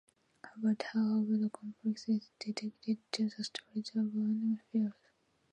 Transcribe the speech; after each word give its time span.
About 0.55 0.81
half 0.81 1.29
of 1.29 1.39
the 1.41 1.51
complex 1.53 2.09
is 2.09 2.31
dedicated 2.39 2.97
to 3.11 3.29
the 3.29 3.43
storage 3.43 3.91
of 3.91 4.07
aviation 4.07 4.59
fuel. 4.71 4.93